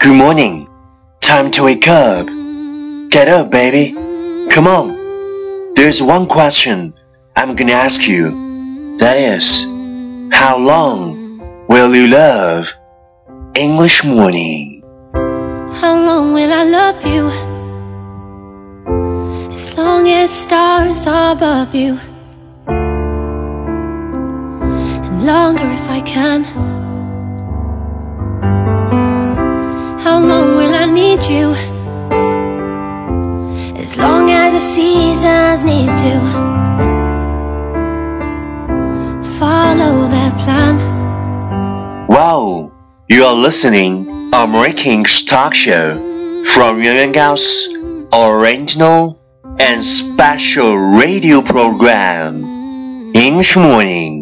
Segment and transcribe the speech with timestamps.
[0.00, 0.66] Good morning.
[1.20, 2.26] Time to wake up.
[3.10, 3.92] Get up, baby.
[4.48, 5.74] Come on.
[5.74, 6.94] There's one question
[7.36, 8.96] I'm gonna ask you.
[8.96, 9.64] That is,
[10.32, 12.72] how long will you love
[13.54, 14.82] English morning?
[15.82, 17.28] How long will I love you?
[19.52, 22.00] As long as stars are above you.
[25.04, 26.79] And longer if I can.
[31.20, 31.52] Need you?
[33.76, 36.20] As long as the seasons need to
[39.38, 40.76] follow their plan.
[42.08, 42.72] Wow,
[43.08, 45.96] you are listening American talk show
[46.44, 47.68] from Yuan Gao's
[48.12, 49.18] original
[49.58, 52.44] and special radio program
[53.14, 54.19] English Morning.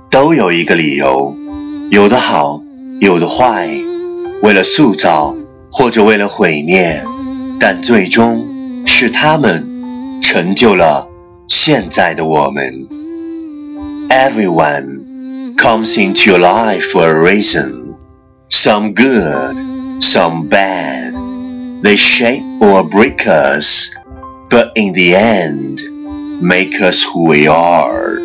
[0.10, 1.36] 都有一个理由，
[1.92, 2.62] 有的好，
[3.00, 3.70] 有的坏。
[4.44, 5.36] 为了塑造
[5.72, 7.04] 或者为了毁灭，
[7.60, 8.46] 但最终
[8.86, 9.66] 是他们
[10.22, 11.08] 成就了
[11.48, 12.88] 现在的我们。
[14.10, 15.00] Everyone
[15.62, 17.96] comes into your life for a reason,
[18.50, 21.14] some good, some bad.
[21.84, 23.90] They shape or break us,
[24.50, 25.82] but in the end,
[26.42, 28.18] make us who we are.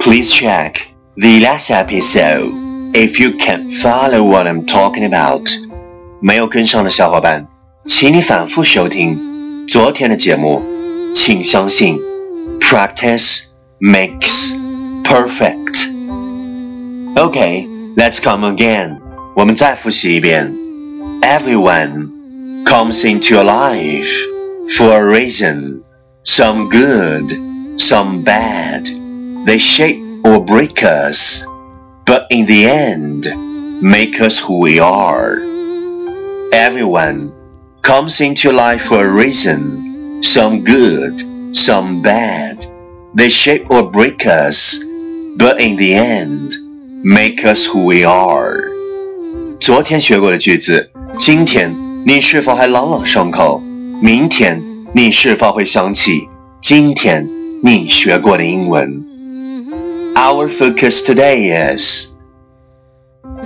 [0.00, 5.48] Please check the last episode if you can't follow what I'm talking about.
[6.20, 7.46] 没有跟上的小伙伴，
[7.86, 10.62] 请你反复收听昨天的节目。
[11.14, 11.96] 请相信，
[12.60, 13.44] practice
[13.80, 14.52] makes
[15.08, 15.86] perfect.
[17.16, 19.00] Okay, let's come again.
[19.36, 20.52] 我们再复习一遍。
[21.22, 24.10] Everyone comes into your life
[24.76, 25.82] for a reason.
[26.24, 28.84] Some good, some bad.
[29.46, 31.44] They shape or break us,
[32.06, 33.26] but in the end,
[33.82, 35.38] make us who we are.
[36.52, 37.30] Everyone
[37.82, 41.22] comes into life for a reason, some good,
[41.54, 42.64] some bad.
[43.14, 44.82] They shape or break us,
[45.36, 46.52] but in the end,
[47.02, 48.62] make us who we are.
[49.60, 51.74] 昨天学过的句子，今天
[52.06, 53.62] 你是否还朗朗上口？
[54.02, 54.60] 明天
[54.92, 56.28] 你是否会想起
[56.60, 57.26] 今天
[57.62, 59.04] 你学过的英文？
[60.14, 62.08] Our focus today is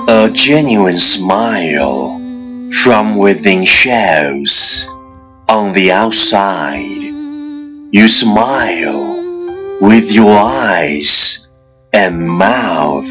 [0.06, 2.18] a genuine smile
[2.70, 4.84] from within shows
[5.46, 7.12] on the outside.
[7.90, 9.22] You smile
[9.80, 11.41] with your eyes
[11.93, 13.07] and mouth.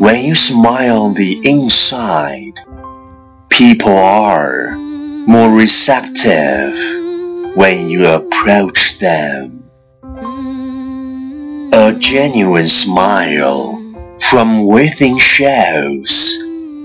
[0.00, 2.58] When you smile on the inside,
[3.50, 6.74] people are more receptive
[7.54, 9.70] when you approach them.
[11.72, 13.76] A genuine smile
[14.20, 16.38] from within shows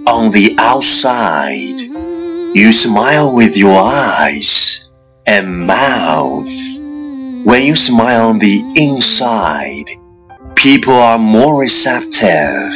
[0.08, 1.80] on the outside.
[1.80, 4.92] You smile with your eyes
[5.26, 6.48] and mouth.
[7.46, 9.90] When you smile on the inside,
[10.65, 12.73] people are more receptive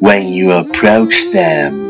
[0.00, 1.84] when you approach them.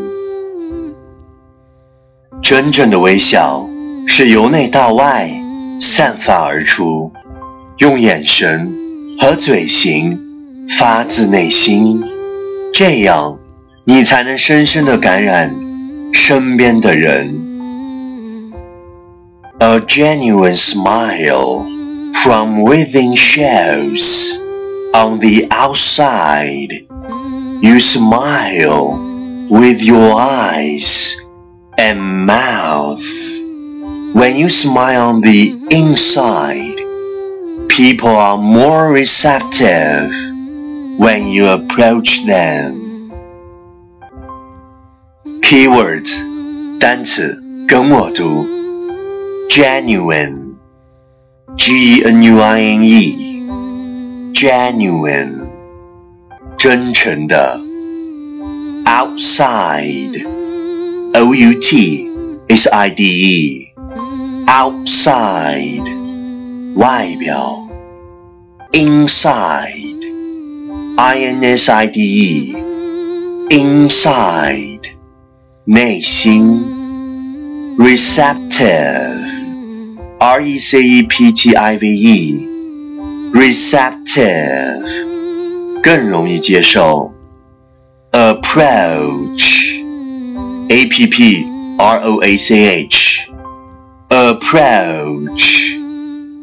[2.42, 3.68] 真正的微笑
[4.06, 5.30] 是由内到外
[5.80, 7.12] 散发而出，
[7.78, 8.72] 用眼神
[9.20, 10.18] 和嘴型
[10.78, 12.02] 发自内心，
[12.72, 13.38] 这样
[13.84, 15.54] 你才能深深的感染
[16.12, 17.42] 身边的人。
[19.58, 21.64] A genuine smile
[22.12, 24.38] from within shows
[24.94, 26.86] on the outside.
[27.62, 28.98] You smile
[29.50, 31.16] with your eyes
[31.78, 33.04] and mouth.
[34.14, 36.76] When you smile on the inside,
[37.68, 40.10] people are more receptive
[40.98, 42.82] when you approach them.
[45.42, 48.46] Keywords 单词跟我读
[49.48, 50.54] genuine
[51.56, 53.29] G N U I N E
[54.32, 55.46] genuine
[56.58, 57.58] 真诚的
[58.84, 60.26] outside
[61.14, 62.10] O U T
[62.48, 63.72] S I D E
[64.46, 65.84] outside
[66.74, 67.68] 外表
[68.72, 70.04] inside
[70.96, 72.56] I N S I D E
[73.50, 74.82] inside
[75.64, 76.64] 内心
[77.78, 79.26] receptive
[80.18, 82.49] R E C E P T I V E
[83.32, 84.84] receptive
[85.82, 87.12] 更容易接受
[88.12, 89.82] approach
[90.68, 91.46] A P P
[91.78, 93.30] R O A C H
[94.08, 95.78] approach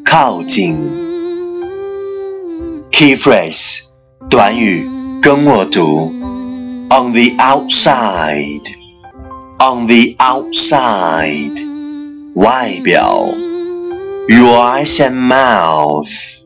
[0.05, 0.77] 靠近
[2.91, 3.81] key phrase
[4.29, 4.87] 短语
[5.21, 6.11] 跟我读
[6.89, 8.63] on the outside
[9.57, 11.57] on the outside
[12.35, 13.25] 外表
[14.27, 16.36] your eyes and mouth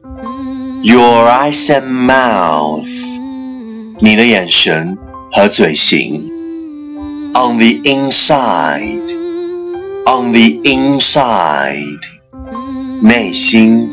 [0.84, 2.88] your eyes and mouth
[4.00, 4.98] 你的眼神
[5.32, 6.24] 和嘴型
[7.34, 9.08] on the inside
[10.06, 12.00] on the inside
[13.02, 13.90] 内心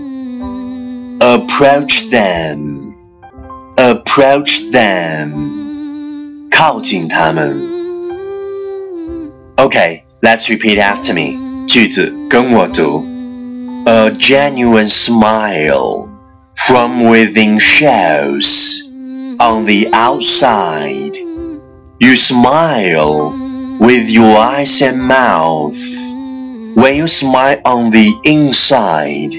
[1.21, 2.93] approach them
[3.77, 5.31] approach them
[6.51, 7.61] 靠近他们
[9.57, 13.05] Okay, let's repeat after me 句子跟我读
[13.87, 16.09] A genuine smile
[16.70, 18.92] From within shows
[19.40, 21.18] on the outside.
[22.00, 23.32] You smile
[23.80, 25.76] with your eyes and mouth.
[26.78, 29.32] When you smile on the inside,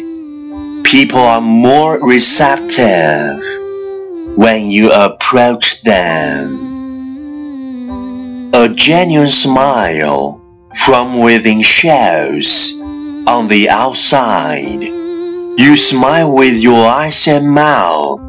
[0.82, 3.40] people are more receptive
[4.36, 6.58] when you approach them.
[8.52, 10.42] A genuine smile
[10.84, 12.72] from within shows
[13.28, 14.99] on the outside.
[15.59, 18.21] You smile with your eyes and mouth.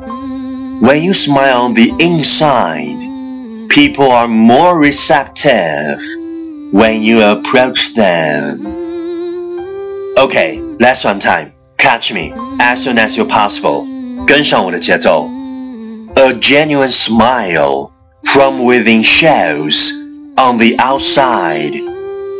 [0.80, 2.98] When you smile on the inside,
[3.68, 5.98] people are more receptive
[6.72, 8.66] when you approach them.
[10.18, 11.52] Okay, last one time.
[11.78, 13.86] Catch me as soon as you're possible.
[14.26, 15.28] 跟上我的节奏。
[16.16, 17.90] A genuine smile
[18.24, 19.92] from within shows
[20.36, 21.74] on the outside.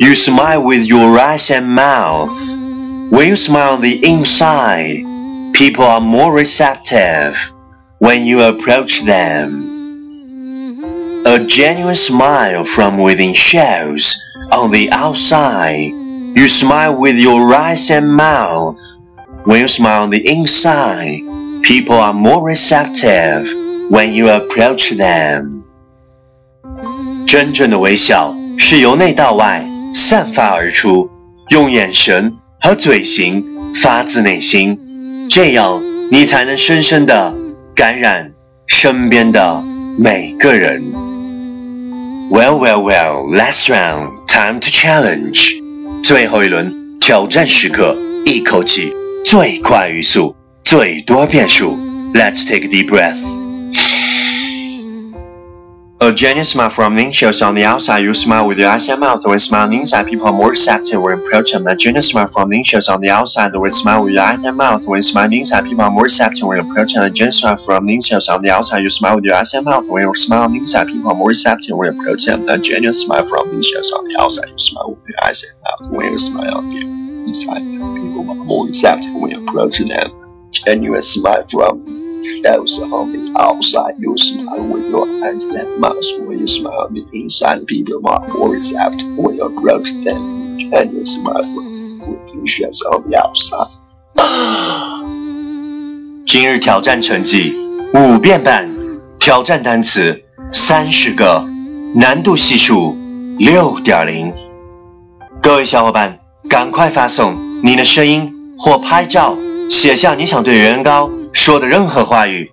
[0.01, 2.33] You smile with your eyes and mouth.
[3.11, 5.03] When you smile on the inside,
[5.53, 7.37] people are more receptive
[7.99, 9.73] when you approach them.
[11.27, 14.17] A genuine smile from within shows
[14.53, 15.91] on the outside.
[16.37, 18.79] You smile with your eyes and mouth.
[19.45, 21.23] When you smile on the inside,
[21.63, 23.49] people are more receptive
[23.91, 25.65] when you approach them.
[27.27, 31.11] 真正的微笑是由内到外散发而出，
[31.49, 34.78] 用眼神 和嘴型发自内心，
[35.28, 37.34] 这样你才能深深的
[37.74, 38.32] 感染
[38.68, 39.64] 身边的
[39.98, 40.80] 每个人。
[42.30, 45.60] Well, well, well, last round, time to challenge.
[46.04, 48.94] 最后一轮挑战时刻，一口气
[49.26, 51.76] 最快语速，最多变数。
[52.14, 53.41] Let's take a deep breath.
[56.04, 58.00] A genuine smile from the shows on the outside.
[58.00, 59.24] You smile with your eyes and mouth.
[59.24, 61.68] When smiling inside, people are more receptive when approach them.
[61.68, 63.56] A genuine smile from the shows on the outside.
[63.56, 64.88] When smile with your eyes and mouth.
[64.88, 66.50] When smiling inside, people are more receptive.
[66.50, 68.80] A genuine smile from the shows on the outside.
[68.80, 69.88] You smile with your eyes and mouth.
[69.88, 72.50] When smiling inside, people are more receptive when approach them.
[72.50, 74.50] A genuine smile from the shows on the outside.
[74.50, 75.92] You smile with your eyes and mouth.
[75.92, 76.60] When you smile
[77.28, 80.50] inside, people are more receptive when approach them.
[80.50, 82.01] Genuine smile from
[82.92, 85.96] on the outside, you smile with your eyes that mouth.
[86.20, 90.60] When you smile the inside people are more receptive when you approach them.
[90.74, 91.44] And you smile
[92.00, 93.70] with the shows on the outside.
[96.26, 97.56] 今日挑战成绩
[97.94, 98.70] 五遍半，
[99.20, 101.46] 挑战单词三十个，
[101.96, 102.96] 难度系数
[103.40, 104.32] 六点零。
[105.42, 109.36] 各位小伙伴，赶快发送你的声音或拍照，
[109.70, 112.52] 写下你想对圆圆高说的任何话语，@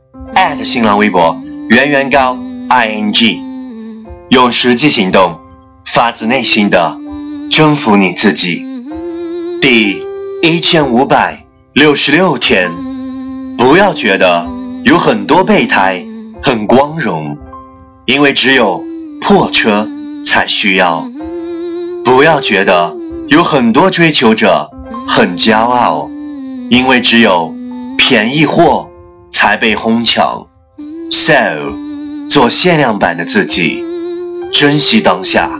[0.62, 1.36] 新浪微博
[1.68, 3.40] 圆圆高 i n g，
[4.30, 5.38] 用实际行动，
[5.84, 6.96] 发自内心的
[7.50, 8.64] 征服你自己。
[9.60, 10.00] 第
[10.42, 12.70] 一千五百六十六天，
[13.56, 14.46] 不要觉得
[14.84, 16.04] 有很多备胎
[16.42, 17.36] 很光荣，
[18.06, 18.82] 因为只有
[19.20, 19.88] 破车
[20.24, 21.04] 才需要。
[22.04, 24.70] 不要觉得有很多追求者
[25.06, 26.08] 很骄傲，
[26.70, 27.52] 因为只有
[27.98, 28.88] 便宜货
[29.30, 30.46] 才被哄抢。
[31.10, 31.34] So，
[32.28, 33.84] 做限量版的自己，
[34.50, 35.50] 珍惜当下，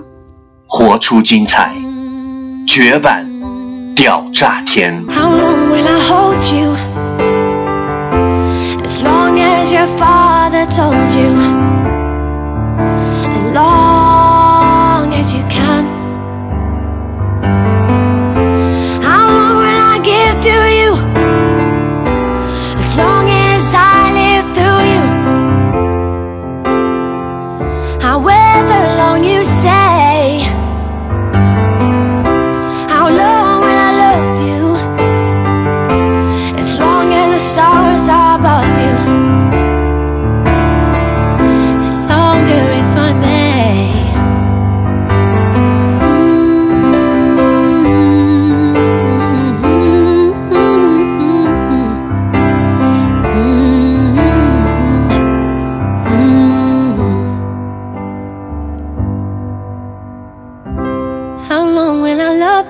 [0.67, 1.75] 活出精彩，
[2.67, 3.27] 绝版
[3.95, 5.05] 屌炸天。
[5.09, 6.75] How long will I hold you?
[8.85, 11.68] As long as your father told you.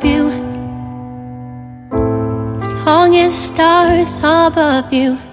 [0.05, 0.29] You?
[2.59, 5.28] As long as stars above you.